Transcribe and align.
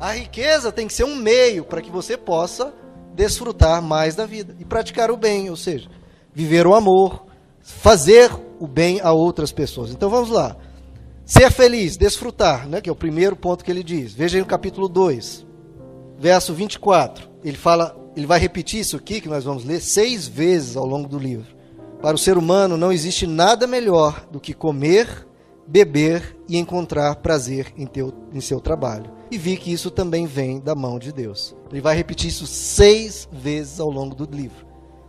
A 0.00 0.12
riqueza 0.12 0.72
tem 0.72 0.86
que 0.86 0.94
ser 0.94 1.04
um 1.04 1.14
meio 1.14 1.62
para 1.62 1.82
que 1.82 1.90
você 1.90 2.16
possa 2.16 2.72
desfrutar 3.14 3.82
mais 3.82 4.14
da 4.14 4.24
vida 4.24 4.56
e 4.58 4.64
praticar 4.64 5.10
o 5.10 5.16
bem, 5.16 5.50
ou 5.50 5.56
seja, 5.56 5.90
viver 6.32 6.66
o 6.66 6.74
amor, 6.74 7.26
fazer 7.60 8.30
o 8.58 8.66
bem 8.66 8.98
a 9.02 9.12
outras 9.12 9.52
pessoas. 9.52 9.90
Então 9.90 10.08
vamos 10.08 10.30
lá. 10.30 10.56
Ser 11.26 11.50
feliz, 11.50 11.98
desfrutar, 11.98 12.66
né, 12.66 12.80
que 12.80 12.88
é 12.88 12.92
o 12.92 12.96
primeiro 12.96 13.36
ponto 13.36 13.62
que 13.62 13.70
ele 13.70 13.84
diz. 13.84 14.14
Veja 14.14 14.38
aí 14.38 14.40
no 14.40 14.48
capítulo 14.48 14.88
2, 14.88 15.46
verso 16.18 16.54
24. 16.54 17.28
Ele 17.44 17.58
fala, 17.58 17.94
ele 18.16 18.26
vai 18.26 18.40
repetir 18.40 18.80
isso 18.80 18.96
aqui 18.96 19.20
que 19.20 19.28
nós 19.28 19.44
vamos 19.44 19.66
ler 19.66 19.80
seis 19.80 20.26
vezes 20.26 20.78
ao 20.78 20.86
longo 20.86 21.08
do 21.08 21.18
livro. 21.18 21.54
Para 22.00 22.16
o 22.16 22.18
ser 22.18 22.38
humano 22.38 22.78
não 22.78 22.90
existe 22.90 23.26
nada 23.26 23.66
melhor 23.66 24.26
do 24.32 24.40
que 24.40 24.54
comer, 24.54 25.26
beber 25.66 26.38
e 26.48 26.56
encontrar 26.56 27.16
prazer 27.16 27.70
em, 27.76 27.86
teu, 27.86 28.14
em 28.32 28.40
seu 28.40 28.60
trabalho. 28.60 29.19
E 29.30 29.38
vi 29.38 29.56
que 29.56 29.72
isso 29.72 29.90
também 29.90 30.26
vem 30.26 30.58
da 30.58 30.74
mão 30.74 30.98
de 30.98 31.12
Deus. 31.12 31.54
Ele 31.70 31.80
vai 31.80 31.96
repetir 31.96 32.28
isso 32.28 32.46
seis 32.46 33.28
vezes 33.30 33.78
ao 33.78 33.88
longo 33.88 34.14
do 34.14 34.24
livro. 34.24 34.66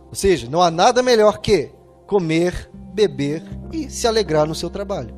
Ou 0.08 0.14
seja, 0.14 0.48
não 0.48 0.62
há 0.62 0.70
nada 0.70 1.02
melhor 1.02 1.38
que 1.38 1.70
comer, 2.06 2.70
beber 2.94 3.42
e 3.72 3.90
se 3.90 4.06
alegrar 4.06 4.46
no 4.46 4.54
seu 4.54 4.70
trabalho. 4.70 5.14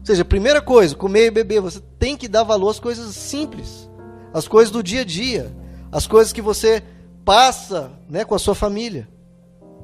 Ou 0.00 0.06
seja, 0.06 0.24
primeira 0.24 0.60
coisa, 0.60 0.94
comer 0.94 1.26
e 1.26 1.30
beber, 1.30 1.60
você 1.60 1.80
tem 1.98 2.16
que 2.16 2.28
dar 2.28 2.42
valor 2.42 2.68
às 2.68 2.78
coisas 2.78 3.14
simples, 3.14 3.88
às 4.32 4.46
coisas 4.46 4.70
do 4.70 4.82
dia 4.82 5.00
a 5.00 5.04
dia, 5.04 5.50
às 5.90 6.06
coisas 6.06 6.32
que 6.32 6.42
você 6.42 6.82
passa 7.24 7.90
né, 8.08 8.24
com 8.24 8.34
a 8.34 8.38
sua 8.38 8.54
família. 8.54 9.08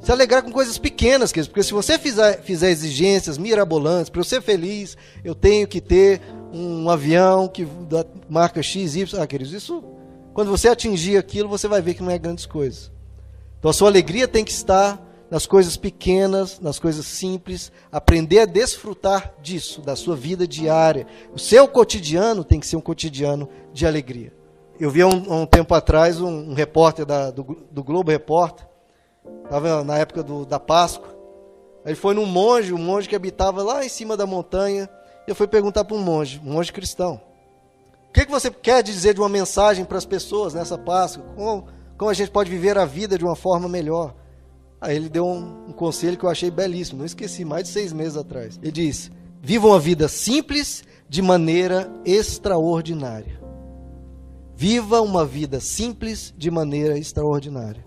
Se 0.01 0.13
alegrar 0.13 0.43
com 0.43 0.53
coisas 0.53 0.79
pequenas, 0.79 1.33
porque 1.33 1.63
se 1.63 1.73
você 1.73 1.99
fizer, 1.99 2.43
fizer 2.43 2.71
exigências 2.71 3.37
mirabolantes, 3.37 4.11
para 4.11 4.21
eu 4.21 4.25
ser 4.25 4.41
feliz, 4.41 4.97
eu 5.25 5.35
tenho 5.35 5.67
que 5.67 5.81
ter 5.81 6.21
um 6.53 6.89
avião 6.91 7.49
que 7.49 7.65
da 7.65 8.05
marca 8.29 8.63
X, 8.63 8.95
Y. 8.97 9.21
Ah, 9.21 9.27
queridos, 9.27 9.53
isso, 9.53 9.83
quando 10.33 10.51
você 10.51 10.69
atingir 10.69 11.17
aquilo, 11.17 11.49
você 11.49 11.69
vai 11.69 11.83
ver 11.83 11.95
que 11.95 12.03
não 12.03 12.11
é 12.11 12.19
grandes 12.19 12.47
coisas. 12.47 12.91
Então 13.59 13.71
a 13.71 13.75
sua 13.75 13.89
alegria 13.89 14.27
tem 14.27 14.45
que 14.45 14.51
estar 14.51 15.01
nas 15.31 15.47
coisas 15.47 15.77
pequenas, 15.77 16.59
nas 16.59 16.79
coisas 16.79 17.07
simples, 17.07 17.71
aprender 17.93 18.41
a 18.41 18.47
desfrutar 18.47 19.33
disso, 19.41 19.81
da 19.81 19.95
sua 19.95 20.17
vida 20.17 20.47
diária. 20.47 21.07
O 21.33 21.39
seu 21.39 21.69
cotidiano 21.69 22.43
tem 22.43 22.59
que 22.59 22.67
ser 22.67 22.77
um 22.77 22.81
cotidiano 22.81 23.49
de 23.73 23.87
alegria. 23.87 24.33
Eu 24.79 24.91
vi 24.91 25.03
há 25.03 25.07
um, 25.07 25.43
um 25.43 25.47
tempo 25.47 25.75
atrás 25.75 26.21
um, 26.21 26.51
um 26.51 26.55
repórter 26.55 27.07
da, 27.07 27.31
do, 27.31 27.59
do, 27.71 27.85
Globo 27.85 28.11
Repórter, 28.11 28.67
estava 29.45 29.85
na 29.85 29.99
época 29.99 30.23
do, 30.23 30.45
da 30.45 30.59
Páscoa, 30.59 31.15
ele 31.85 31.95
foi 31.95 32.15
num 32.15 32.27
monge, 32.27 32.73
um 32.73 32.79
monge 32.79 33.09
que 33.09 33.15
habitava 33.15 33.63
lá 33.63 33.85
em 33.85 33.89
cima 33.89 34.17
da 34.17 34.27
montanha, 34.27 34.89
eu 35.31 35.35
fui 35.35 35.47
perguntar 35.47 35.85
para 35.85 35.97
um 35.97 36.03
monge, 36.03 36.41
um 36.45 36.53
monge 36.53 36.73
cristão, 36.73 37.21
o 38.09 38.13
que, 38.13 38.27
que 38.27 38.31
você 38.31 38.51
quer 38.51 38.83
dizer 38.83 39.15
de 39.15 39.21
uma 39.21 39.29
mensagem 39.29 39.85
para 39.85 39.97
as 39.97 40.05
pessoas 40.05 40.53
nessa 40.53 40.77
Páscoa? 40.77 41.25
Como, 41.37 41.67
como 41.97 42.11
a 42.11 42.15
gente 42.15 42.31
pode 42.31 42.51
viver 42.51 42.77
a 42.77 42.85
vida 42.85 43.17
de 43.17 43.25
uma 43.25 43.37
forma 43.37 43.69
melhor? 43.69 44.17
Aí 44.81 44.97
ele 44.97 45.09
deu 45.09 45.25
um, 45.25 45.69
um, 45.69 45.73
conselho 45.73 46.17
que 46.17 46.25
eu 46.25 46.29
achei 46.29 46.51
belíssimo, 46.51 46.99
não 46.99 47.07
esqueci, 47.07 47.45
mais 47.45 47.65
de 47.65 47.69
seis 47.69 47.93
meses 47.93 48.17
atrás. 48.17 48.59
Ele 48.61 48.73
disse: 48.73 49.13
Vivam 49.41 49.73
a 49.73 49.79
vida 49.79 50.09
simples 50.09 50.83
de 51.09 51.23
maneira 51.23 51.89
extraordinária. 52.05 53.41
Viva 54.57 55.01
uma 55.01 55.25
vida 55.25 55.61
simples 55.61 56.35
de 56.37 56.51
maneira 56.51 56.99
extraordinária. 56.99 57.87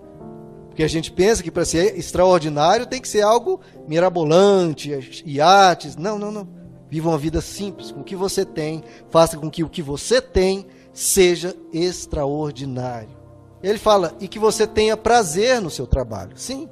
Porque 0.69 0.83
a 0.83 0.87
gente 0.87 1.11
pensa 1.11 1.43
que 1.43 1.51
para 1.51 1.65
ser 1.65 1.99
extraordinário 1.99 2.85
tem 2.85 3.01
que 3.01 3.07
ser 3.09 3.21
algo 3.21 3.59
mirabolante, 3.87 5.23
iates. 5.25 5.97
Não, 5.97 6.17
não, 6.17 6.31
não. 6.31 6.62
Viva 6.93 7.09
uma 7.09 7.17
vida 7.17 7.41
simples, 7.41 7.91
com 7.91 8.01
o 8.01 8.03
que 8.03 8.15
você 8.15 8.45
tem, 8.45 8.83
faça 9.09 9.35
com 9.35 9.49
que 9.49 9.63
o 9.63 9.69
que 9.69 9.81
você 9.81 10.21
tem 10.21 10.67
seja 10.93 11.55
extraordinário. 11.73 13.17
Ele 13.63 13.79
fala, 13.79 14.13
e 14.19 14.27
que 14.27 14.37
você 14.37 14.67
tenha 14.67 14.95
prazer 14.95 15.59
no 15.59 15.71
seu 15.71 15.87
trabalho. 15.87 16.37
Sim, 16.37 16.69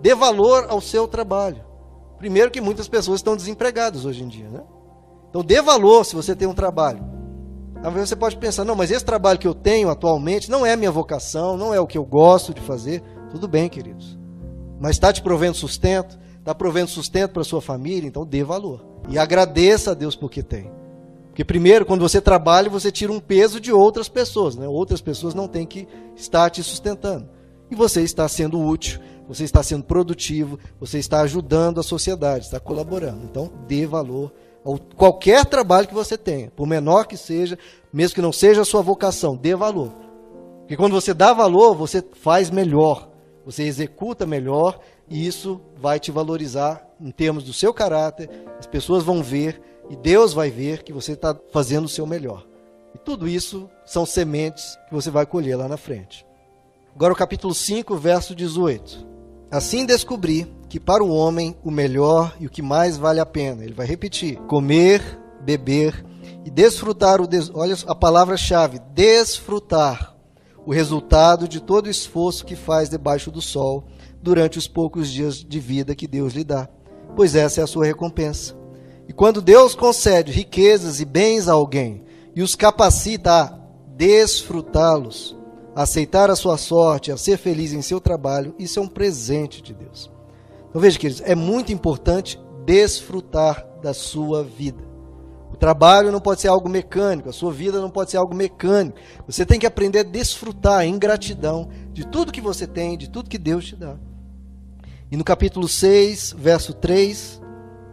Dê 0.00 0.14
valor 0.14 0.66
ao 0.68 0.80
seu 0.80 1.08
trabalho. 1.08 1.64
Primeiro 2.18 2.50
que 2.50 2.60
muitas 2.60 2.86
pessoas 2.86 3.20
estão 3.20 3.36
desempregadas 3.36 4.04
hoje 4.04 4.22
em 4.22 4.28
dia, 4.28 4.48
né? 4.48 4.62
Então 5.30 5.42
dê 5.42 5.60
valor 5.62 6.04
se 6.04 6.14
você 6.14 6.34
tem 6.34 6.46
um 6.46 6.54
trabalho. 6.54 7.02
Talvez 7.82 8.08
você 8.08 8.16
pode 8.16 8.36
pensar, 8.36 8.64
não, 8.64 8.74
mas 8.74 8.90
esse 8.90 9.04
trabalho 9.04 9.38
que 9.38 9.46
eu 9.46 9.54
tenho 9.54 9.90
atualmente 9.90 10.50
não 10.50 10.64
é 10.64 10.76
minha 10.76 10.90
vocação, 10.90 11.56
não 11.56 11.72
é 11.72 11.80
o 11.80 11.86
que 11.86 11.98
eu 11.98 12.04
gosto 12.04 12.52
de 12.52 12.60
fazer. 12.60 13.02
Tudo 13.30 13.46
bem, 13.46 13.68
queridos. 13.68 14.18
Mas 14.80 14.92
está 14.92 15.12
te 15.12 15.22
provendo 15.22 15.56
sustento, 15.56 16.18
está 16.38 16.54
provendo 16.54 16.90
sustento 16.90 17.32
para 17.32 17.44
sua 17.44 17.60
família, 17.60 18.08
então 18.08 18.24
dê 18.24 18.42
valor. 18.42 18.84
E 19.08 19.18
agradeça 19.18 19.92
a 19.92 19.94
Deus 19.94 20.16
porque 20.16 20.42
tem. 20.42 20.70
Porque 21.28 21.44
primeiro, 21.44 21.84
quando 21.84 22.00
você 22.00 22.20
trabalha, 22.20 22.70
você 22.70 22.90
tira 22.90 23.12
um 23.12 23.20
peso 23.20 23.60
de 23.60 23.72
outras 23.72 24.08
pessoas, 24.08 24.56
né? 24.56 24.66
Outras 24.66 25.00
pessoas 25.00 25.34
não 25.34 25.46
têm 25.46 25.66
que 25.66 25.86
estar 26.16 26.48
te 26.50 26.62
sustentando. 26.62 27.28
E 27.70 27.74
você 27.74 28.02
está 28.02 28.26
sendo 28.26 28.60
útil 28.60 29.00
você 29.28 29.44
está 29.44 29.62
sendo 29.62 29.84
produtivo, 29.84 30.58
você 30.78 30.98
está 30.98 31.20
ajudando 31.20 31.80
a 31.80 31.82
sociedade, 31.82 32.44
está 32.44 32.60
colaborando. 32.60 33.24
Então, 33.24 33.50
dê 33.66 33.86
valor 33.86 34.32
a 34.64 34.96
qualquer 34.96 35.44
trabalho 35.44 35.88
que 35.88 35.94
você 35.94 36.16
tenha, 36.16 36.50
por 36.50 36.66
menor 36.66 37.06
que 37.06 37.16
seja, 37.16 37.58
mesmo 37.92 38.14
que 38.14 38.22
não 38.22 38.32
seja 38.32 38.62
a 38.62 38.64
sua 38.64 38.82
vocação, 38.82 39.36
dê 39.36 39.54
valor. 39.54 39.92
Porque 40.60 40.76
quando 40.76 40.92
você 40.92 41.14
dá 41.14 41.32
valor, 41.32 41.74
você 41.74 42.04
faz 42.14 42.50
melhor, 42.50 43.08
você 43.44 43.64
executa 43.64 44.26
melhor 44.26 44.78
e 45.08 45.26
isso 45.26 45.60
vai 45.76 46.00
te 46.00 46.10
valorizar 46.10 46.85
em 47.00 47.10
termos 47.10 47.44
do 47.44 47.52
seu 47.52 47.72
caráter. 47.72 48.28
As 48.58 48.66
pessoas 48.66 49.04
vão 49.04 49.22
ver 49.22 49.60
e 49.90 49.96
Deus 49.96 50.32
vai 50.32 50.50
ver 50.50 50.82
que 50.82 50.92
você 50.92 51.12
está 51.12 51.38
fazendo 51.52 51.84
o 51.84 51.88
seu 51.88 52.06
melhor. 52.06 52.46
E 52.94 52.98
tudo 52.98 53.28
isso 53.28 53.68
são 53.84 54.06
sementes 54.06 54.76
que 54.88 54.94
você 54.94 55.10
vai 55.10 55.26
colher 55.26 55.56
lá 55.56 55.68
na 55.68 55.76
frente. 55.76 56.26
Agora 56.94 57.12
o 57.12 57.16
capítulo 57.16 57.54
5, 57.54 57.94
verso 57.96 58.34
18. 58.34 59.06
Assim 59.50 59.84
descobri 59.84 60.50
que 60.68 60.80
para 60.80 61.04
o 61.04 61.10
homem 61.10 61.56
o 61.62 61.70
melhor 61.70 62.34
e 62.40 62.46
o 62.46 62.50
que 62.50 62.62
mais 62.62 62.96
vale 62.96 63.20
a 63.20 63.26
pena, 63.26 63.62
ele 63.62 63.74
vai 63.74 63.86
repetir: 63.86 64.36
comer, 64.48 65.02
beber 65.42 66.04
e 66.44 66.50
desfrutar 66.50 67.20
o 67.20 67.26
des... 67.26 67.50
olha 67.54 67.76
a 67.86 67.94
palavra-chave, 67.94 68.80
desfrutar 68.92 70.16
o 70.64 70.72
resultado 70.72 71.46
de 71.46 71.60
todo 71.60 71.86
o 71.86 71.90
esforço 71.90 72.44
que 72.44 72.56
faz 72.56 72.88
debaixo 72.88 73.30
do 73.30 73.40
sol 73.40 73.84
durante 74.20 74.58
os 74.58 74.66
poucos 74.66 75.08
dias 75.08 75.36
de 75.36 75.60
vida 75.60 75.94
que 75.94 76.08
Deus 76.08 76.32
lhe 76.32 76.42
dá, 76.42 76.68
pois 77.16 77.34
essa 77.34 77.60
é 77.60 77.64
a 77.64 77.66
sua 77.66 77.86
recompensa. 77.86 78.54
E 79.08 79.12
quando 79.12 79.40
Deus 79.40 79.74
concede 79.74 80.30
riquezas 80.30 81.00
e 81.00 81.04
bens 81.04 81.48
a 81.48 81.54
alguém 81.54 82.04
e 82.34 82.42
os 82.42 82.54
capacita 82.54 83.32
a 83.32 83.58
desfrutá-los, 83.96 85.36
a 85.74 85.82
aceitar 85.82 86.30
a 86.30 86.36
sua 86.36 86.58
sorte, 86.58 87.10
a 87.10 87.16
ser 87.16 87.38
feliz 87.38 87.72
em 87.72 87.82
seu 87.82 88.00
trabalho, 88.00 88.54
isso 88.58 88.78
é 88.78 88.82
um 88.82 88.88
presente 88.88 89.62
de 89.62 89.72
Deus. 89.72 90.10
Então 90.68 90.80
veja, 90.80 90.98
queridos, 90.98 91.22
é 91.24 91.34
muito 91.34 91.72
importante 91.72 92.38
desfrutar 92.66 93.66
da 93.82 93.94
sua 93.94 94.44
vida. 94.44 94.84
O 95.50 95.56
trabalho 95.56 96.12
não 96.12 96.20
pode 96.20 96.40
ser 96.40 96.48
algo 96.48 96.68
mecânico, 96.68 97.30
a 97.30 97.32
sua 97.32 97.52
vida 97.52 97.80
não 97.80 97.88
pode 97.88 98.10
ser 98.10 98.16
algo 98.18 98.34
mecânico. 98.34 98.98
Você 99.26 99.46
tem 99.46 99.58
que 99.58 99.66
aprender 99.66 100.00
a 100.00 100.02
desfrutar 100.02 100.84
em 100.84 100.98
gratidão 100.98 101.68
de 101.92 102.06
tudo 102.06 102.32
que 102.32 102.40
você 102.40 102.66
tem, 102.66 102.98
de 102.98 103.08
tudo 103.08 103.30
que 103.30 103.38
Deus 103.38 103.64
te 103.64 103.76
dá. 103.76 103.96
E 105.10 105.16
no 105.16 105.24
capítulo 105.24 105.68
6, 105.68 106.34
verso 106.36 106.74
3, 106.74 107.40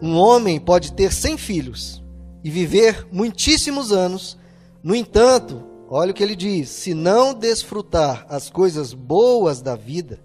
um 0.02 0.16
homem 0.16 0.60
pode 0.60 0.94
ter 0.94 1.12
100 1.12 1.38
filhos 1.38 2.04
e 2.44 2.50
viver 2.50 3.08
muitíssimos 3.12 3.92
anos, 3.92 4.38
no 4.84 4.96
entanto, 4.96 5.74
Olha 5.96 6.10
o 6.10 6.14
que 6.14 6.24
ele 6.24 6.36
diz: 6.36 6.70
se 6.70 6.96
não 6.96 7.36
desfrutar 7.36 8.26
as 8.28 8.50
coisas 8.50 8.96
boas 8.96 9.62
da 9.62 9.76
vida, 9.76 10.20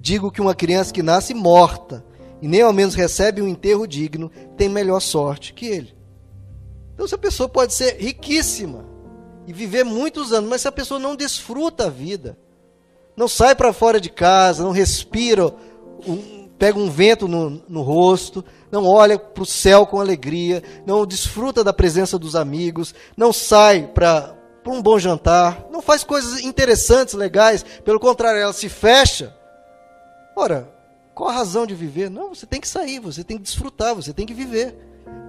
digo 0.00 0.30
que 0.30 0.40
uma 0.40 0.54
criança 0.54 0.90
que 0.90 1.02
nasce 1.02 1.34
morta 1.34 2.02
e 2.40 2.48
nem 2.48 2.62
ao 2.62 2.72
menos 2.72 2.94
recebe 2.94 3.42
um 3.42 3.46
enterro 3.46 3.86
digno 3.86 4.30
tem 4.56 4.70
melhor 4.70 5.00
sorte 5.00 5.52
que 5.52 5.66
ele. 5.66 5.94
Então, 6.94 7.04
essa 7.04 7.18
pessoa 7.18 7.46
pode 7.46 7.74
ser 7.74 7.98
riquíssima 7.98 8.86
e 9.46 9.52
viver 9.52 9.84
muitos 9.84 10.32
anos, 10.32 10.48
mas 10.48 10.62
se 10.62 10.68
a 10.68 10.72
pessoa 10.72 10.98
não 10.98 11.14
desfruta 11.14 11.88
a 11.88 11.90
vida, 11.90 12.38
não 13.14 13.28
sai 13.28 13.54
para 13.54 13.70
fora 13.74 14.00
de 14.00 14.08
casa, 14.08 14.64
não 14.64 14.70
respira, 14.70 15.54
um, 16.06 16.48
pega 16.58 16.78
um 16.78 16.90
vento 16.90 17.26
no, 17.26 17.62
no 17.68 17.82
rosto, 17.82 18.44
não 18.70 18.86
olha 18.86 19.18
para 19.18 19.42
o 19.42 19.46
céu 19.46 19.86
com 19.86 20.00
alegria, 20.00 20.62
não 20.86 21.04
desfruta 21.04 21.64
da 21.64 21.72
presença 21.72 22.18
dos 22.18 22.36
amigos, 22.36 22.94
não 23.16 23.32
sai 23.32 23.86
para 23.92 24.36
um 24.66 24.80
bom 24.80 24.98
jantar, 24.98 25.66
não 25.70 25.82
faz 25.82 26.04
coisas 26.04 26.40
interessantes, 26.40 27.14
legais, 27.14 27.64
pelo 27.84 27.98
contrário, 27.98 28.40
ela 28.40 28.52
se 28.52 28.68
fecha. 28.68 29.36
Ora, 30.36 30.72
qual 31.14 31.30
a 31.30 31.34
razão 31.34 31.66
de 31.66 31.74
viver? 31.74 32.08
Não, 32.08 32.34
você 32.34 32.46
tem 32.46 32.60
que 32.60 32.68
sair, 32.68 33.00
você 33.00 33.24
tem 33.24 33.36
que 33.36 33.42
desfrutar, 33.42 33.94
você 33.94 34.12
tem 34.12 34.24
que 34.24 34.34
viver. 34.34 34.76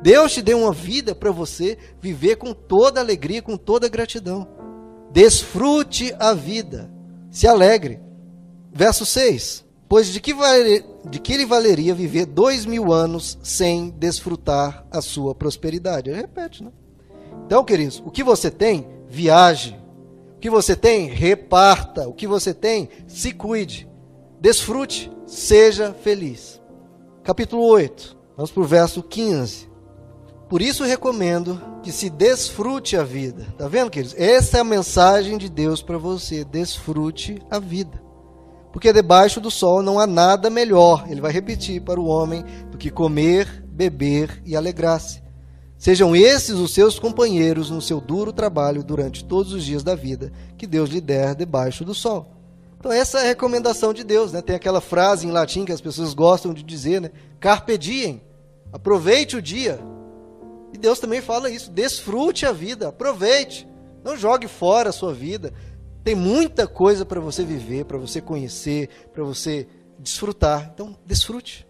Deus 0.01 0.33
te 0.33 0.41
deu 0.41 0.59
uma 0.59 0.71
vida 0.71 1.15
para 1.15 1.31
você 1.31 1.77
viver 1.99 2.35
com 2.35 2.53
toda 2.53 2.99
alegria, 2.99 3.41
com 3.41 3.57
toda 3.57 3.89
gratidão. 3.89 4.47
Desfrute 5.11 6.13
a 6.19 6.33
vida, 6.33 6.91
se 7.31 7.47
alegre. 7.47 7.99
Verso 8.71 9.05
6: 9.05 9.65
Pois 9.93 10.07
de 10.07 10.19
que, 10.19 10.33
vale, 10.33 10.83
de 11.07 11.19
que 11.19 11.37
lhe 11.37 11.45
valeria 11.45 11.93
viver 11.93 12.25
dois 12.25 12.65
mil 12.65 12.91
anos 12.91 13.37
sem 13.43 13.91
desfrutar 13.91 14.87
a 14.89 15.03
sua 15.03 15.35
prosperidade? 15.35 16.09
Ele 16.09 16.19
repete, 16.19 16.63
né? 16.63 16.71
Então, 17.45 17.63
queridos, 17.63 18.01
o 18.03 18.09
que 18.09 18.23
você 18.23 18.49
tem, 18.49 18.87
viaje, 19.07 19.79
que 20.41 20.49
você 20.49 20.75
tem, 20.75 21.09
reparta. 21.09 22.09
O 22.09 22.13
que 22.13 22.25
você 22.25 22.55
tem, 22.55 22.89
se 23.05 23.33
cuide. 23.33 23.87
Desfrute, 24.41 25.11
seja 25.27 25.93
feliz. 25.93 26.59
Capítulo 27.23 27.63
8, 27.63 28.17
vamos 28.35 28.49
para 28.49 28.63
o 28.63 28.65
verso 28.65 29.03
15. 29.03 29.69
Por 30.49 30.63
isso 30.63 30.83
recomendo 30.83 31.61
que 31.83 31.91
se 31.91 32.09
desfrute 32.09 32.97
a 32.97 33.03
vida. 33.03 33.45
Tá 33.59 33.67
vendo, 33.67 33.91
queridos? 33.91 34.15
Essa 34.17 34.57
é 34.57 34.61
a 34.61 34.63
mensagem 34.63 35.37
de 35.37 35.49
Deus 35.49 35.83
para 35.83 35.99
você. 35.99 36.43
Desfrute 36.43 37.39
a 37.47 37.59
vida. 37.59 38.02
Porque 38.73 38.91
debaixo 38.91 39.39
do 39.39 39.51
sol 39.51 39.83
não 39.83 39.99
há 39.99 40.07
nada 40.07 40.49
melhor, 40.49 41.05
ele 41.07 41.21
vai 41.21 41.31
repetir 41.31 41.79
para 41.79 42.01
o 42.01 42.07
homem, 42.07 42.43
do 42.71 42.77
que 42.77 42.89
comer, 42.89 43.63
beber 43.67 44.41
e 44.43 44.55
alegrar-se. 44.55 45.21
Sejam 45.77 46.15
esses 46.15 46.55
os 46.55 46.73
seus 46.73 46.97
companheiros 46.97 47.69
no 47.69 47.81
seu 47.81 48.01
duro 48.01 48.33
trabalho 48.33 48.83
durante 48.83 49.23
todos 49.23 49.53
os 49.53 49.63
dias 49.63 49.83
da 49.83 49.93
vida 49.93 50.31
que 50.57 50.65
Deus 50.65 50.89
lhe 50.89 50.99
der 50.99 51.35
debaixo 51.35 51.85
do 51.85 51.93
sol. 51.93 52.33
Então 52.79 52.91
essa 52.91 53.19
é 53.19 53.21
a 53.21 53.27
recomendação 53.27 53.93
de 53.93 54.03
Deus, 54.03 54.31
né? 54.31 54.41
Tem 54.41 54.55
aquela 54.55 54.81
frase 54.81 55.27
em 55.27 55.31
latim 55.31 55.65
que 55.65 55.71
as 55.71 55.79
pessoas 55.79 56.15
gostam 56.15 56.51
de 56.51 56.63
dizer, 56.63 56.99
né? 56.99 57.11
Carpe 57.39 57.77
diem. 57.77 58.23
Aproveite 58.71 59.37
o 59.37 59.41
dia. 59.41 59.79
E 60.73 60.77
Deus 60.79 60.99
também 60.99 61.21
fala 61.21 61.47
isso, 61.47 61.69
desfrute 61.69 62.43
a 62.43 62.51
vida, 62.51 62.87
aproveite. 62.87 63.67
Não 64.03 64.17
jogue 64.17 64.47
fora 64.47 64.89
a 64.89 64.93
sua 64.93 65.13
vida. 65.13 65.53
Tem 66.03 66.15
muita 66.15 66.67
coisa 66.67 67.05
para 67.05 67.19
você 67.19 67.43
viver, 67.43 67.85
para 67.85 67.97
você 67.97 68.19
conhecer, 68.19 68.89
para 69.13 69.23
você 69.23 69.67
desfrutar. 69.97 70.71
Então, 70.73 70.97
desfrute. 71.05 71.65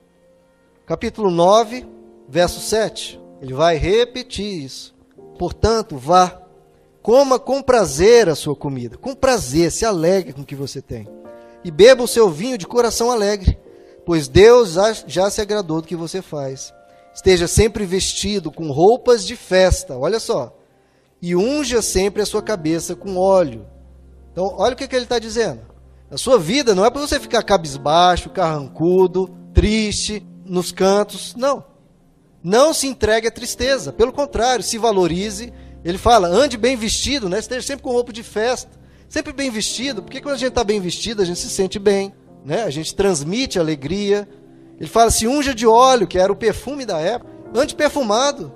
Capítulo 0.85 1.29
9, 1.29 1.85
verso 2.27 2.59
7. 2.59 3.19
Ele 3.41 3.53
vai 3.53 3.77
repetir 3.77 4.63
isso. 4.63 4.95
Portanto, 5.37 5.97
vá 5.97 6.43
Coma 7.03 7.37
com 7.37 7.61
prazer 7.61 8.29
a 8.29 8.35
sua 8.35 8.55
comida, 8.55 8.97
com 8.97 9.13
prazer, 9.13 9.69
se 9.69 9.85
alegre 9.85 10.31
com 10.31 10.41
o 10.41 10.45
que 10.45 10.55
você 10.55 10.81
tem. 10.81 11.05
E 11.61 11.69
beba 11.69 12.01
o 12.01 12.07
seu 12.07 12.29
vinho 12.29 12.57
de 12.57 12.65
coração 12.65 13.11
alegre, 13.11 13.59
pois 14.05 14.29
Deus 14.29 14.75
já 15.05 15.29
se 15.29 15.41
agradou 15.41 15.81
do 15.81 15.87
que 15.87 15.97
você 15.97 16.21
faz. 16.21 16.73
Esteja 17.13 17.45
sempre 17.45 17.85
vestido 17.85 18.49
com 18.49 18.71
roupas 18.71 19.25
de 19.25 19.35
festa, 19.35 19.97
olha 19.97 20.17
só. 20.17 20.57
E 21.21 21.35
unja 21.35 21.81
sempre 21.81 22.21
a 22.21 22.25
sua 22.25 22.41
cabeça 22.41 22.95
com 22.95 23.17
óleo. 23.17 23.65
Então, 24.33 24.53
olha 24.57 24.73
o 24.73 24.75
que, 24.75 24.87
que 24.87 24.95
ele 24.95 25.05
está 25.05 25.17
dizendo. 25.17 25.61
A 26.11 26.17
sua 26.17 26.37
vida 26.37 26.75
não 26.75 26.85
é 26.85 26.89
para 26.89 26.99
você 26.99 27.19
ficar 27.19 27.41
cabisbaixo, 27.43 28.29
carrancudo, 28.29 29.33
triste, 29.53 30.25
nos 30.45 30.73
cantos. 30.73 31.33
Não. 31.35 31.63
Não 32.43 32.73
se 32.73 32.87
entregue 32.87 33.27
à 33.27 33.31
tristeza. 33.31 33.93
Pelo 33.93 34.11
contrário, 34.11 34.61
se 34.61 34.77
valorize 34.77 35.53
ele 35.83 35.97
fala, 35.97 36.27
ande 36.27 36.55
bem 36.55 36.77
vestido, 36.77 37.27
né? 37.27 37.39
esteja 37.39 37.67
sempre 37.67 37.83
com 37.83 37.91
roupa 37.91 38.13
de 38.13 38.23
festa, 38.23 38.71
sempre 39.09 39.33
bem 39.33 39.51
vestido, 39.51 40.01
porque 40.01 40.21
quando 40.21 40.35
a 40.35 40.37
gente 40.37 40.49
está 40.49 40.63
bem 40.63 40.79
vestido, 40.79 41.21
a 41.21 41.25
gente 41.25 41.39
se 41.39 41.49
sente 41.49 41.77
bem, 41.77 42.13
né? 42.45 42.63
a 42.63 42.69
gente 42.69 42.95
transmite 42.95 43.59
alegria. 43.59 44.27
Ele 44.79 44.89
fala, 44.89 45.11
se 45.11 45.27
unja 45.27 45.53
de 45.53 45.67
óleo, 45.67 46.07
que 46.07 46.17
era 46.17 46.31
o 46.31 46.35
perfume 46.35 46.85
da 46.85 46.99
época, 46.99 47.29
ande 47.53 47.75
perfumado. 47.75 48.53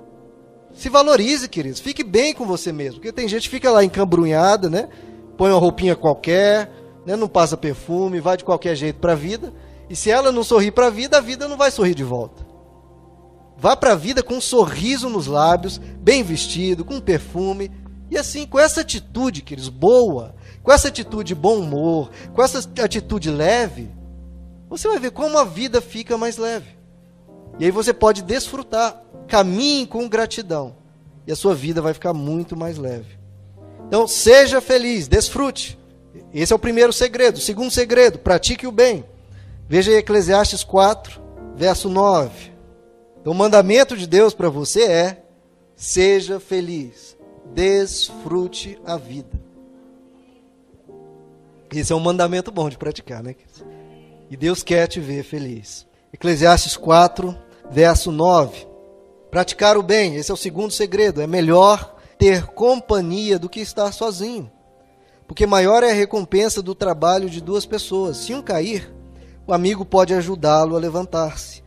Se 0.72 0.88
valorize, 0.88 1.48
queridos, 1.48 1.80
fique 1.80 2.02
bem 2.02 2.32
com 2.32 2.46
você 2.46 2.72
mesmo, 2.72 2.94
porque 2.94 3.12
tem 3.12 3.28
gente 3.28 3.42
que 3.42 3.54
fica 3.54 3.70
lá 3.70 3.84
encambrunhada, 3.84 4.70
né? 4.70 4.88
Põe 5.38 5.50
uma 5.50 5.60
roupinha 5.60 5.94
qualquer, 5.94 6.70
né? 7.06 7.14
não 7.16 7.28
passa 7.28 7.56
perfume, 7.56 8.20
vai 8.20 8.36
de 8.36 8.44
qualquer 8.44 8.74
jeito 8.74 8.98
para 8.98 9.12
a 9.12 9.16
vida, 9.16 9.54
e 9.88 9.96
se 9.96 10.10
ela 10.10 10.32
não 10.32 10.42
sorrir 10.42 10.72
para 10.72 10.88
a 10.88 10.90
vida, 10.90 11.16
a 11.16 11.20
vida 11.20 11.46
não 11.48 11.56
vai 11.56 11.70
sorrir 11.70 11.94
de 11.94 12.04
volta. 12.04 12.46
Vá 13.56 13.74
para 13.74 13.92
a 13.92 13.96
vida 13.96 14.22
com 14.22 14.34
um 14.34 14.40
sorriso 14.40 15.08
nos 15.08 15.26
lábios, 15.26 15.78
bem 15.78 16.22
vestido, 16.22 16.84
com 16.84 17.00
perfume. 17.00 17.70
E 18.10 18.16
assim, 18.16 18.46
com 18.46 18.58
essa 18.58 18.82
atitude, 18.82 19.42
queridos, 19.42 19.68
boa, 19.68 20.34
com 20.62 20.72
essa 20.72 20.88
atitude 20.88 21.28
de 21.28 21.34
bom 21.34 21.58
humor, 21.58 22.10
com 22.34 22.42
essa 22.42 22.58
atitude 22.82 23.30
leve, 23.30 23.90
você 24.68 24.86
vai 24.86 24.98
ver 24.98 25.10
como 25.10 25.38
a 25.38 25.44
vida 25.44 25.80
fica 25.80 26.16
mais 26.16 26.36
leve. 26.36 26.78
E 27.58 27.64
aí 27.64 27.70
você 27.70 27.92
pode 27.92 28.22
desfrutar. 28.22 29.02
Caminhe 29.26 29.86
com 29.86 30.08
gratidão. 30.08 30.76
E 31.26 31.32
a 31.32 31.36
sua 31.36 31.54
vida 31.54 31.82
vai 31.82 31.92
ficar 31.92 32.12
muito 32.12 32.56
mais 32.56 32.78
leve. 32.78 33.17
Então, 33.88 34.06
seja 34.06 34.60
feliz, 34.60 35.08
desfrute. 35.08 35.78
Esse 36.32 36.52
é 36.52 36.56
o 36.56 36.58
primeiro 36.58 36.92
segredo. 36.92 37.36
O 37.36 37.40
segundo 37.40 37.70
segredo, 37.70 38.18
pratique 38.18 38.66
o 38.66 38.72
bem. 38.72 39.04
Veja 39.66 39.90
aí 39.90 39.96
Eclesiastes 39.96 40.62
4, 40.62 41.20
verso 41.56 41.88
9. 41.88 42.52
Então, 43.20 43.32
o 43.32 43.36
mandamento 43.36 43.96
de 43.96 44.06
Deus 44.06 44.34
para 44.34 44.50
você 44.50 44.84
é: 44.84 45.22
seja 45.74 46.38
feliz, 46.38 47.16
desfrute 47.54 48.78
a 48.84 48.98
vida. 48.98 49.40
Esse 51.74 51.92
é 51.92 51.96
um 51.96 52.00
mandamento 52.00 52.50
bom 52.50 52.68
de 52.68 52.78
praticar, 52.78 53.22
né? 53.22 53.34
E 54.30 54.36
Deus 54.36 54.62
quer 54.62 54.86
te 54.86 55.00
ver 55.00 55.22
feliz. 55.22 55.86
Eclesiastes 56.12 56.76
4, 56.76 57.36
verso 57.70 58.12
9. 58.12 58.66
Praticar 59.30 59.76
o 59.76 59.82
bem, 59.82 60.16
esse 60.16 60.30
é 60.30 60.34
o 60.34 60.36
segundo 60.36 60.72
segredo. 60.72 61.20
É 61.20 61.26
melhor 61.26 61.97
ter 62.18 62.46
companhia 62.46 63.38
do 63.38 63.48
que 63.48 63.60
estar 63.60 63.92
sozinho. 63.92 64.50
Porque 65.26 65.46
maior 65.46 65.82
é 65.82 65.90
a 65.90 65.94
recompensa 65.94 66.62
do 66.62 66.74
trabalho 66.74 67.28
de 67.28 67.40
duas 67.40 67.64
pessoas. 67.64 68.16
Se 68.16 68.34
um 68.34 68.42
cair, 68.42 68.92
o 69.46 69.52
amigo 69.52 69.84
pode 69.84 70.14
ajudá-lo 70.14 70.74
a 70.74 70.78
levantar-se. 70.78 71.62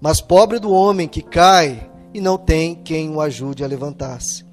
Mas 0.00 0.20
pobre 0.20 0.58
do 0.58 0.72
homem 0.72 1.06
que 1.06 1.20
cai 1.20 1.90
e 2.14 2.20
não 2.20 2.38
tem 2.38 2.74
quem 2.74 3.10
o 3.10 3.20
ajude 3.20 3.62
a 3.62 3.66
levantar-se. 3.66 4.44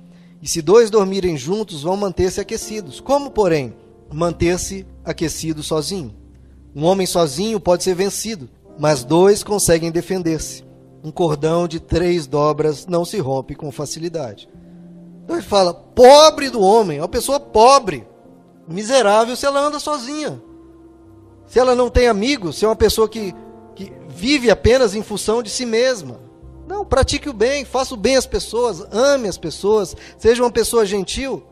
E 0.42 0.48
se 0.48 0.62
dois 0.62 0.90
dormirem 0.90 1.38
juntos, 1.38 1.84
vão 1.84 1.96
manter-se 1.96 2.40
aquecidos. 2.40 3.00
Como, 3.00 3.32
porém, 3.32 3.74
manter-se 4.12 4.86
aquecido 5.04 5.64
sozinho? 5.64 6.16
Um 6.76 6.84
homem 6.84 7.08
sozinho 7.08 7.60
pode 7.60 7.84
ser 7.84 7.96
vencido, 7.96 8.50
mas 8.78 9.04
dois 9.04 9.44
conseguem 9.44 9.92
defender-se. 9.92 10.64
Um 11.04 11.12
cordão 11.12 11.68
de 11.68 11.80
três 11.80 12.28
dobras 12.28 12.86
não 12.86 13.06
se 13.06 13.18
rompe 13.18 13.56
com 13.56 13.72
facilidade. 13.72 14.50
Então 15.28 15.36
ele 15.36 15.46
fala: 15.46 15.74
pobre 15.74 16.50
do 16.50 16.62
homem, 16.62 17.00
é 17.00 17.02
uma 17.02 17.08
pessoa 17.10 17.38
pobre, 17.38 18.08
miserável 18.66 19.36
se 19.36 19.46
ela 19.46 19.60
anda 19.60 19.78
sozinha. 19.78 20.42
Se 21.46 21.60
ela 21.60 21.76
não 21.76 21.90
tem 21.90 22.08
amigos, 22.08 22.56
se 22.56 22.64
é 22.64 22.68
uma 22.68 22.78
pessoa 22.78 23.10
que 23.10 23.36
que 23.76 23.94
vive 24.08 24.50
apenas 24.50 24.96
em 24.96 25.04
função 25.04 25.44
de 25.44 25.52
si 25.52 25.64
mesma. 25.64 26.20
Não, 26.68 26.84
pratique 26.84 27.30
o 27.30 27.34
bem, 27.34 27.64
faça 27.64 27.94
o 27.94 27.98
bem 27.98 28.16
às 28.16 28.26
pessoas, 28.26 28.82
ame 28.92 29.28
as 29.28 29.38
pessoas, 29.38 29.96
seja 30.18 30.42
uma 30.42 30.50
pessoa 30.50 30.84
gentil, 30.84 31.44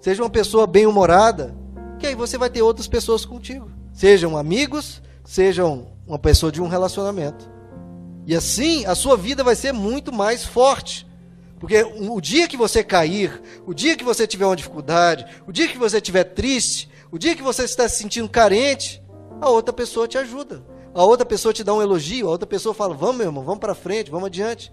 seja 0.00 0.22
uma 0.22 0.30
pessoa 0.30 0.68
bem-humorada, 0.68 1.52
que 1.98 2.06
aí 2.06 2.14
você 2.14 2.38
vai 2.38 2.48
ter 2.48 2.62
outras 2.62 2.86
pessoas 2.86 3.24
contigo. 3.24 3.68
Sejam 3.92 4.36
amigos, 4.36 5.02
sejam 5.24 5.88
uma 6.06 6.18
pessoa 6.18 6.52
de 6.52 6.62
um 6.62 6.68
relacionamento. 6.68 7.50
E 8.24 8.36
assim 8.36 8.86
a 8.86 8.94
sua 8.94 9.16
vida 9.16 9.42
vai 9.42 9.56
ser 9.56 9.72
muito 9.72 10.12
mais 10.12 10.44
forte. 10.44 11.06
Porque 11.58 11.82
o 11.82 12.20
dia 12.20 12.46
que 12.48 12.56
você 12.56 12.84
cair, 12.84 13.40
o 13.66 13.72
dia 13.72 13.96
que 13.96 14.04
você 14.04 14.26
tiver 14.26 14.46
uma 14.46 14.56
dificuldade, 14.56 15.24
o 15.46 15.52
dia 15.52 15.68
que 15.68 15.78
você 15.78 15.96
estiver 15.96 16.24
triste, 16.24 16.90
o 17.10 17.18
dia 17.18 17.34
que 17.34 17.42
você 17.42 17.64
está 17.64 17.88
se 17.88 17.98
sentindo 17.98 18.28
carente, 18.28 19.02
a 19.40 19.48
outra 19.48 19.72
pessoa 19.72 20.08
te 20.08 20.18
ajuda 20.18 20.74
a 20.94 21.04
outra 21.04 21.26
pessoa 21.26 21.52
te 21.52 21.64
dá 21.64 21.74
um 21.74 21.82
elogio, 21.82 22.28
a 22.28 22.30
outra 22.30 22.46
pessoa 22.46 22.72
fala: 22.72 22.94
vamos, 22.94 23.16
meu 23.16 23.26
irmão, 23.26 23.42
vamos 23.42 23.58
para 23.58 23.74
frente, 23.74 24.10
vamos 24.10 24.28
adiante. 24.28 24.72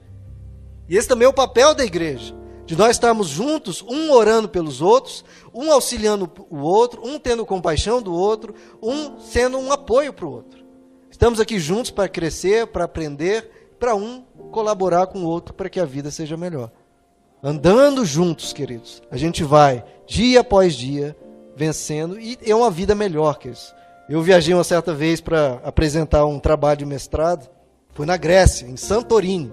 E 0.87 0.95
esse 0.95 1.07
também 1.07 1.25
é 1.25 1.29
o 1.29 1.33
papel 1.33 1.73
da 1.73 1.83
igreja, 1.83 2.35
de 2.65 2.75
nós 2.75 2.91
estarmos 2.91 3.27
juntos, 3.27 3.81
um 3.81 4.11
orando 4.11 4.47
pelos 4.47 4.81
outros, 4.81 5.25
um 5.53 5.71
auxiliando 5.71 6.31
o 6.49 6.59
outro, 6.59 7.01
um 7.03 7.17
tendo 7.17 7.45
compaixão 7.45 8.01
do 8.01 8.13
outro, 8.13 8.53
um 8.81 9.19
sendo 9.19 9.57
um 9.57 9.71
apoio 9.71 10.13
para 10.13 10.25
o 10.25 10.31
outro. 10.31 10.63
Estamos 11.09 11.39
aqui 11.39 11.59
juntos 11.59 11.91
para 11.91 12.07
crescer, 12.07 12.67
para 12.67 12.83
aprender, 12.85 13.49
para 13.81 13.95
um 13.95 14.21
colaborar 14.51 15.07
com 15.07 15.23
o 15.23 15.25
outro 15.25 15.55
para 15.55 15.67
que 15.67 15.79
a 15.79 15.85
vida 15.85 16.11
seja 16.11 16.37
melhor. 16.37 16.69
Andando 17.41 18.05
juntos, 18.05 18.53
queridos, 18.53 19.01
a 19.09 19.17
gente 19.17 19.43
vai 19.43 19.83
dia 20.05 20.41
após 20.41 20.75
dia 20.75 21.17
vencendo 21.55 22.19
e 22.19 22.37
é 22.45 22.55
uma 22.55 22.69
vida 22.69 22.93
melhor, 22.93 23.39
queridos. 23.39 23.73
Eu 24.07 24.21
viajei 24.21 24.53
uma 24.53 24.63
certa 24.63 24.93
vez 24.93 25.19
para 25.19 25.59
apresentar 25.63 26.27
um 26.27 26.39
trabalho 26.39 26.77
de 26.77 26.85
mestrado. 26.85 27.49
Foi 27.89 28.05
na 28.05 28.17
Grécia, 28.17 28.67
em 28.67 28.77
Santorini. 28.77 29.51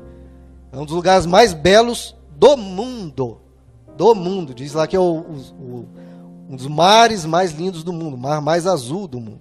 É 0.70 0.76
um 0.76 0.84
dos 0.84 0.94
lugares 0.94 1.24
mais 1.24 1.54
belos 1.54 2.14
do 2.36 2.54
mundo. 2.54 3.40
Do 3.96 4.14
mundo. 4.14 4.52
Diz 4.52 4.74
lá 4.74 4.86
que 4.86 4.94
é 4.94 5.00
o, 5.00 5.20
o, 5.58 5.88
um 6.50 6.54
dos 6.54 6.66
mares 6.66 7.24
mais 7.24 7.52
lindos 7.52 7.82
do 7.82 7.94
mundo, 7.94 8.14
o 8.14 8.18
mar 8.18 8.42
mais 8.42 8.66
azul 8.66 9.08
do 9.08 9.18
mundo. 9.18 9.40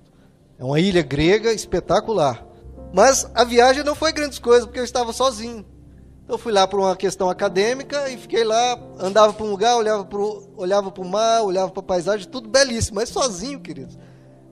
É 0.57 0.63
uma 0.63 0.79
ilha 0.79 1.01
grega 1.01 1.51
espetacular. 1.51 2.46
Mas 2.97 3.29
a 3.35 3.43
viagem 3.43 3.83
não 3.83 3.93
foi 3.93 4.11
grandes 4.11 4.39
coisas, 4.39 4.65
porque 4.65 4.79
eu 4.79 4.83
estava 4.83 5.13
sozinho. 5.13 5.63
Eu 6.27 6.35
fui 6.35 6.51
lá 6.51 6.67
por 6.67 6.79
uma 6.79 6.95
questão 6.95 7.29
acadêmica 7.29 8.09
e 8.09 8.17
fiquei 8.17 8.43
lá, 8.43 8.75
andava 8.99 9.31
para 9.33 9.45
um 9.45 9.51
lugar, 9.51 9.77
olhava 9.77 10.03
para 10.03 10.17
o 10.17 10.51
olhava 10.57 10.91
o 10.97 11.05
mar, 11.05 11.43
olhava 11.43 11.69
para 11.69 11.79
a 11.81 11.83
paisagem, 11.83 12.27
tudo 12.27 12.49
belíssimo, 12.49 12.95
mas 12.95 13.09
sozinho, 13.09 13.59
queridos 13.59 13.95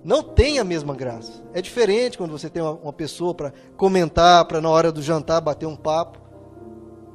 não 0.04 0.22
tem 0.22 0.60
a 0.60 0.64
mesma 0.64 0.94
graça. 0.94 1.44
É 1.52 1.60
diferente 1.60 2.16
quando 2.16 2.30
você 2.30 2.48
tem 2.48 2.62
uma, 2.62 2.74
uma 2.74 2.94
pessoa 2.94 3.34
para 3.34 3.52
comentar, 3.76 4.46
para 4.46 4.62
na 4.62 4.70
hora 4.70 4.92
do 4.92 5.02
jantar 5.02 5.42
bater 5.42 5.66
um 5.66 5.76
papo. 5.76 6.20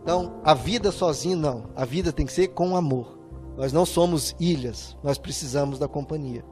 Então, 0.03 0.41
a 0.43 0.55
vida 0.55 0.91
sozinha 0.91 1.37
não. 1.37 1.71
A 1.77 1.85
vida 1.85 2.13
tem 2.13 2.27
que 2.27 2.33
ser 2.33 2.49
com 2.49 2.77
amor. 2.77 3.17
Nós 3.57 3.73
não 3.73 3.87
somos 3.87 4.35
ilhas, 4.41 4.97
nós 5.05 5.19
precisamos 5.19 5.79
da 5.79 5.87
companhia. 5.87 6.45